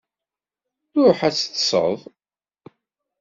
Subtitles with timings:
[1.03, 1.97] Ṛuḥ ad teṭṭseḍ!